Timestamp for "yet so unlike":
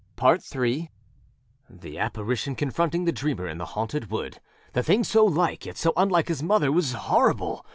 5.67-6.27